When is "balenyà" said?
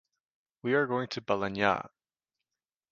1.21-1.87